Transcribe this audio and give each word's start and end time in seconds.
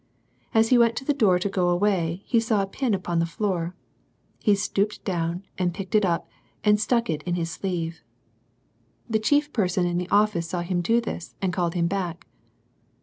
As 0.51 0.69
he 0.69 0.79
went 0.79 0.95
to 0.95 1.05
the 1.05 1.13
door 1.13 1.37
to 1.37 1.47
go 1.47 1.69
away, 1.69 2.23
he 2.25 2.39
saw 2.39 2.63
a 2.63 2.65
pin 2.65 2.95
upon 2.95 3.19
the 3.19 3.25
floor. 3.27 3.75
He 4.39 4.55
stooped 4.55 5.05
down 5.05 5.43
and 5.59 5.75
picked 5.75 5.93
it 5.93 6.03
up, 6.03 6.27
and 6.63 6.79
stuck 6.79 7.07
it 7.07 7.21
in 7.21 7.35
his 7.35 7.51
sleeve. 7.51 8.01
The 9.07 9.19
chief 9.19 9.53
person 9.53 9.85
in 9.85 9.99
the 9.99 10.09
office 10.09 10.49
saw 10.49 10.61
him 10.63 10.81
do 10.81 11.01
this, 11.01 11.35
and 11.39 11.53
called 11.53 11.75
him 11.75 11.85
back. 11.85 12.25